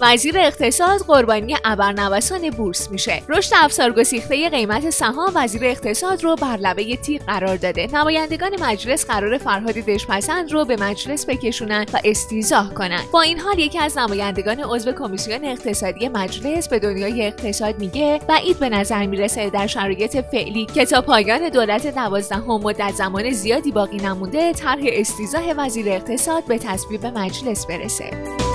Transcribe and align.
وزیر 0.00 0.38
اقتصاد 0.38 1.00
قربانی 1.00 1.56
ابرنوسان 1.64 2.50
بورس 2.50 2.90
میشه. 2.90 3.22
رشد 3.28 3.52
افسار 3.56 3.92
گسیخته 3.92 4.48
قیمت 4.48 4.90
سهام 4.90 5.32
وزیر 5.34 5.64
اقتصاد 5.64 6.24
رو 6.24 6.36
بر 6.36 6.56
لبه 6.56 6.96
تیغ 6.96 7.22
قرار 7.22 7.56
داده. 7.56 7.88
نمایندگان 7.92 8.50
مجلس 8.60 9.06
قرار 9.06 9.38
فرهاد 9.38 9.74
دشپسند 9.74 10.52
رو 10.52 10.64
به 10.64 10.76
مجلس 10.76 11.26
بکشونن 11.26 11.86
و 11.92 12.00
استیزاه 12.04 12.74
کنند 12.74 13.10
با 13.10 13.22
این 13.22 13.40
حال 13.40 13.58
یکی 13.58 13.78
از 13.78 13.98
نمایندگان 13.98 14.60
عضو 14.60 14.92
کمیسیون 14.92 15.44
اقتصادی 15.44 16.08
مجلس 16.08 16.68
به 16.68 16.78
دنیای 16.78 17.26
اقتصاد 17.26 17.78
میگه 17.78 18.20
بعید 18.28 18.58
به 18.58 18.68
نظر 18.68 19.06
می‌رسه 19.06 19.50
در 19.50 19.66
شرایط 19.66 20.16
فعلی 20.16 20.66
که 20.66 20.84
تا 20.84 21.00
پایان 21.00 21.48
دولت 21.48 21.94
دوازدهم 21.94 22.60
مدت 22.60 22.94
زمان 22.94 23.30
زیادی 23.30 23.72
باقی 23.72 23.96
نمونده 23.96 24.52
طرح 24.52 24.82
استیزاه 24.82 25.52
وزیر 25.56 25.88
اقتصاد 25.88 26.44
به 26.44 26.58
تصویب 26.58 27.06
مجلس 27.06 27.66
برسه. 27.66 28.49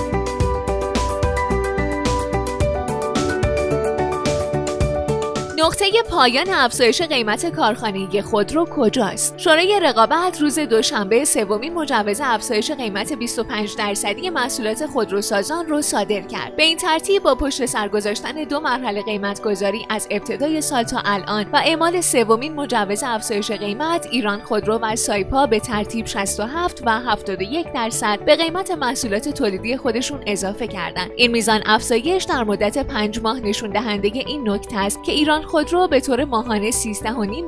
نقطه 5.58 5.86
پایان 6.10 6.48
افزایش 6.48 7.02
قیمت 7.02 7.46
کارخانگی 7.46 8.22
خودرو 8.22 8.64
کجاست؟ 8.64 9.38
شورای 9.38 9.80
رقابت 9.82 10.40
روز 10.40 10.58
دوشنبه 10.58 11.24
سومین 11.24 11.74
مجوز 11.74 12.20
افزایش 12.24 12.70
قیمت 12.70 13.12
25 13.12 13.76
درصدی 13.76 14.30
محصولات 14.30 14.86
خودروسازان 14.86 15.66
رو 15.66 15.82
صادر 15.82 16.20
کرد. 16.20 16.56
به 16.56 16.62
این 16.62 16.76
ترتیب 16.76 17.22
با 17.22 17.34
پشت 17.34 17.66
سر 17.66 17.88
گذاشتن 17.88 18.44
دو 18.44 18.60
مرحله 18.60 19.02
قیمت 19.02 19.42
گذاری 19.42 19.86
از 19.90 20.08
ابتدای 20.10 20.60
سال 20.60 20.82
تا 20.82 21.02
الان 21.04 21.46
و 21.52 21.56
اعمال 21.56 22.00
سومین 22.00 22.54
مجوز 22.54 23.02
افزایش 23.02 23.50
قیمت، 23.50 24.06
ایران 24.10 24.40
خودرو 24.40 24.78
و 24.78 24.96
سایپا 24.96 25.46
به 25.46 25.60
ترتیب 25.60 26.06
67 26.06 26.82
و 26.86 26.90
71 26.90 27.72
درصد 27.72 28.24
به 28.24 28.36
قیمت 28.36 28.70
محصولات 28.70 29.28
تولیدی 29.28 29.76
خودشون 29.76 30.20
اضافه 30.26 30.66
کردند. 30.66 31.10
این 31.16 31.30
میزان 31.30 31.62
افزایش 31.66 32.24
در 32.24 32.44
مدت 32.44 32.86
5 32.86 33.20
ماه 33.20 33.40
نشون 33.40 33.70
دهنده 33.70 34.08
این 34.14 34.50
نکته 34.50 34.76
است 34.78 35.04
که 35.04 35.12
ایران 35.12 35.45
خودرو 35.46 35.88
به 35.88 36.00
طور 36.00 36.24
ماهانه 36.24 36.70
13.5 36.70 36.74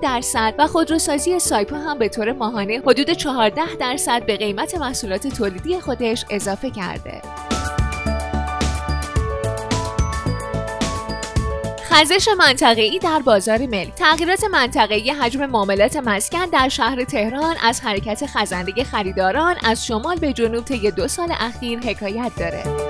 درصد 0.02 0.54
و 0.58 0.66
خودروسازی 0.66 1.38
سایپا 1.38 1.76
هم 1.76 1.98
به 1.98 2.08
طور 2.08 2.32
ماهانه 2.32 2.82
حدود 2.86 3.10
14 3.10 3.74
درصد 3.74 4.26
به 4.26 4.36
قیمت 4.36 4.74
محصولات 4.74 5.26
تولیدی 5.26 5.80
خودش 5.80 6.24
اضافه 6.30 6.70
کرده. 6.70 7.22
خزش 11.82 12.28
منطقه‌ای 12.38 12.98
در 12.98 13.18
بازار 13.24 13.58
ملی 13.58 13.92
تغییرات 13.96 14.44
منطقه‌ای 14.44 15.10
حجم 15.10 15.46
معاملات 15.46 15.96
مسکن 15.96 16.46
در 16.46 16.68
شهر 16.68 17.04
تهران 17.04 17.56
از 17.62 17.80
حرکت 17.80 18.26
خزنده 18.26 18.84
خریداران 18.84 19.56
از 19.64 19.86
شمال 19.86 20.16
به 20.16 20.32
جنوب 20.32 20.64
طی 20.64 20.90
دو 20.90 21.08
سال 21.08 21.28
اخیر 21.40 21.78
حکایت 21.78 22.32
داره. 22.38 22.87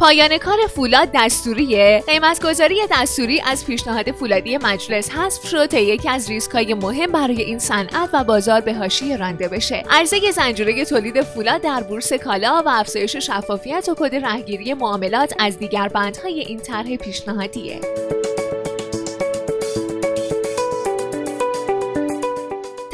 پایان 0.00 0.38
کار 0.38 0.58
فولاد 0.74 1.08
دستوریه. 1.14 2.04
قیمتگذاری 2.06 2.76
دستوری 2.90 3.40
از 3.40 3.66
پیشنهاد 3.66 4.10
فولادی 4.12 4.56
مجلس 4.56 5.10
حذف 5.10 5.46
شد 5.46 5.66
تا 5.66 5.78
یکی 5.78 6.08
از 6.08 6.30
ریسکهای 6.30 6.74
مهم 6.74 7.12
برای 7.12 7.42
این 7.42 7.58
صنعت 7.58 8.10
و 8.12 8.24
بازار 8.24 8.60
به 8.60 8.74
حاشیه 8.74 9.16
رانده 9.16 9.48
بشه. 9.48 9.82
عرضه 9.90 10.30
زنجیره 10.30 10.84
تولید 10.84 11.22
فولاد 11.22 11.60
در 11.60 11.82
بورس 11.82 12.12
کالا 12.12 12.62
و 12.66 12.68
افزایش 12.68 13.16
شفافیت 13.16 13.88
و 13.88 13.94
کد 13.94 14.14
رهگیری 14.14 14.74
معاملات 14.74 15.34
از 15.38 15.58
دیگر 15.58 15.88
بندهای 15.88 16.40
این 16.40 16.58
طرح 16.58 16.96
پیشنهادیه. 16.96 17.80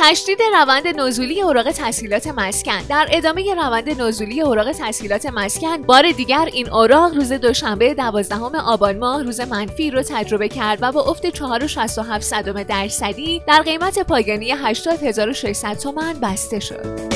تشدید 0.04 0.38
روند 0.42 1.00
نزولی 1.00 1.42
اوراق 1.42 1.70
تسهیلات 1.70 2.26
مسکن 2.26 2.82
در 2.88 3.08
ادامه 3.10 3.54
روند 3.54 4.02
نزولی 4.02 4.40
اوراق 4.40 4.72
تسهیلات 4.72 5.26
مسکن 5.26 5.82
بار 5.82 6.12
دیگر 6.12 6.48
این 6.52 6.70
اوراق 6.70 7.14
روز 7.14 7.32
دوشنبه 7.32 7.94
12 7.94 8.36
آبان 8.58 8.98
ماه 8.98 9.22
روز 9.22 9.40
منفی 9.40 9.90
رو 9.90 10.02
تجربه 10.02 10.48
کرد 10.48 10.78
و 10.82 10.92
با 10.92 11.02
افت 11.02 11.30
4.67 11.30 12.66
درصدی 12.68 13.42
در 13.46 13.62
قیمت 13.62 13.98
پایانی 13.98 14.50
80600 14.50 15.78
تومان 15.78 16.20
بسته 16.20 16.60
شد. 16.60 17.12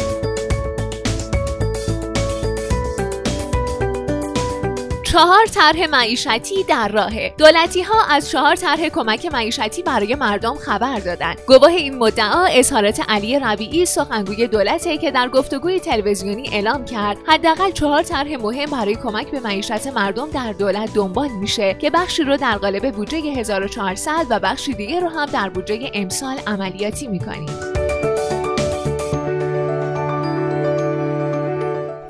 چهار 5.17 5.47
طرح 5.47 5.87
معیشتی 5.87 6.65
در 6.65 6.89
راهه. 6.89 7.35
دولتی 7.39 7.83
ها 7.83 7.95
از 8.11 8.31
چهار 8.31 8.57
طرح 8.57 8.89
کمک 8.89 9.27
معیشتی 9.27 9.83
برای 9.83 10.15
مردم 10.15 10.55
خبر 10.55 10.99
دادند. 10.99 11.39
گواه 11.47 11.71
این 11.71 11.99
مدعا 11.99 12.45
اظهارات 12.45 13.01
علی 13.09 13.39
ربیعی 13.39 13.87
سخنگوی 13.87 14.47
دولته 14.47 14.99
که 14.99 15.11
در 15.11 15.29
گفتگوی 15.29 15.81
تلویزیونی 15.81 16.49
اعلام 16.53 16.85
کرد 16.85 17.17
حداقل 17.27 17.71
چهار 17.71 18.03
طرح 18.03 18.37
مهم 18.37 18.71
برای 18.71 18.95
کمک 18.95 19.31
به 19.31 19.41
معیشت 19.41 19.87
مردم 19.87 20.31
در 20.31 20.53
دولت 20.53 20.95
دنبال 20.95 21.29
میشه 21.29 21.75
که 21.75 21.91
بخشی 21.91 22.23
رو 22.23 22.37
در 22.37 22.59
قالب 22.59 22.93
بودجه 22.95 23.19
1400 23.19 24.27
و 24.31 24.41
بخشی 24.41 24.75
دیگه 24.75 25.01
رو 25.01 25.09
هم 25.09 25.27
در 25.27 25.49
بودجه 25.49 25.91
امسال 25.95 26.37
عملیاتی 26.47 27.07
می‌کنیم. 27.07 27.86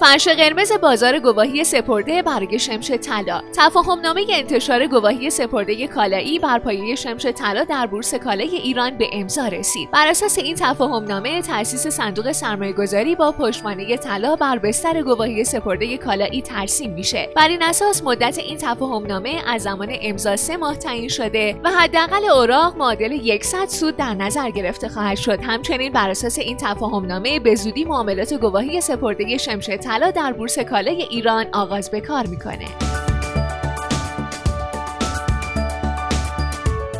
فرش 0.00 0.28
قرمز 0.28 0.72
بازار 0.72 1.18
گواهی 1.18 1.64
سپرده 1.64 2.22
برای 2.22 2.58
شمش 2.58 2.90
طلا. 2.90 3.42
تفاهم 3.56 4.00
نامه 4.00 4.26
انتشار 4.32 4.86
گواهی 4.86 5.30
سپرده 5.30 5.86
کالایی 5.86 6.38
بر 6.38 6.58
پایه 6.58 6.94
شمش 6.94 7.26
طلا 7.26 7.64
در 7.64 7.86
بورس 7.86 8.14
کالای 8.14 8.56
ایران 8.56 8.98
به 8.98 9.08
امضا 9.12 9.48
رسید. 9.48 9.90
بر 9.90 10.06
اساس 10.08 10.38
این 10.38 10.56
تفاهم 10.56 11.04
نامه 11.04 11.42
تأسیس 11.42 11.86
صندوق 11.86 12.32
سرمایه 12.32 12.72
گذاری 12.72 13.14
با 13.14 13.32
پشتوانه 13.32 13.96
طلا 13.96 14.36
بر 14.36 14.58
بستر 14.58 15.02
گواهی 15.02 15.44
سپرده 15.44 15.96
کالایی 15.96 16.42
ترسیم 16.42 16.92
میشه. 16.92 17.28
بر 17.36 17.48
این 17.48 17.62
اساس 17.62 18.02
مدت 18.02 18.38
این 18.38 18.58
تفاهم 18.58 19.06
نامه 19.06 19.42
از 19.46 19.62
زمان 19.62 19.88
امضا 20.02 20.36
سه 20.36 20.56
ماه 20.56 20.76
تعیین 20.76 21.08
شده 21.08 21.60
و 21.64 21.70
حداقل 21.70 22.24
اوراق 22.24 22.76
معادل 22.76 23.38
100 23.42 23.66
سود 23.68 23.96
در 23.96 24.14
نظر 24.14 24.50
گرفته 24.50 24.88
خواهد 24.88 25.16
شد. 25.16 25.38
همچنین 25.42 25.92
بر 25.92 26.10
اساس 26.10 26.38
این 26.38 26.56
تفاهم 26.56 27.06
نامه 27.06 27.40
به 27.40 27.54
زودی 27.54 27.84
معاملات 27.84 28.34
گواهی 28.34 28.80
سپرده 28.80 29.36
شمش 29.36 29.70
طلا 29.86 30.10
در 30.10 30.32
بورس 30.32 30.58
کالای 30.58 31.02
ایران 31.02 31.46
آغاز 31.52 31.90
به 31.90 32.00
کار 32.00 32.26
می‌کنه. 32.26 32.66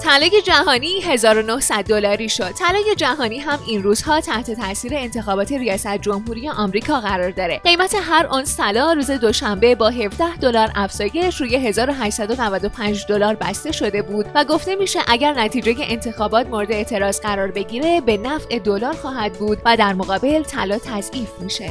طلای 0.03 0.43
جهانی 0.43 1.01
1900 1.01 1.85
دلاری 1.85 2.29
شد. 2.29 2.51
طلای 2.51 2.95
جهانی 2.97 3.39
هم 3.39 3.59
این 3.67 3.83
روزها 3.83 4.21
تحت 4.21 4.51
تاثیر 4.51 4.93
انتخابات 4.95 5.53
ریاست 5.53 5.97
جمهوری 5.97 6.49
آمریکا 6.49 7.01
قرار 7.01 7.31
داره. 7.31 7.61
قیمت 7.65 7.97
هر 8.03 8.27
اونس 8.27 8.57
طلا 8.57 8.93
روز 8.93 9.11
دوشنبه 9.11 9.75
با 9.75 9.89
17 9.89 10.37
دلار 10.37 10.71
افزایش 10.75 11.41
روی 11.41 11.57
1895 11.57 13.05
دلار 13.09 13.35
بسته 13.35 13.73
شده 13.73 14.03
بود 14.03 14.27
و 14.35 14.45
گفته 14.45 14.75
میشه 14.77 15.01
اگر 15.07 15.35
نتیجه 15.35 15.77
انتخابات 15.81 16.47
مورد 16.47 16.73
اعتراض 16.73 17.21
قرار 17.21 17.51
بگیره 17.51 18.00
به 18.00 18.17
نفع 18.17 18.59
دلار 18.59 18.94
خواهد 18.94 19.32
بود 19.32 19.59
و 19.65 19.77
در 19.77 19.93
مقابل 19.93 20.43
طلا 20.43 20.79
تضعیف 20.79 21.31
میشه. 21.41 21.71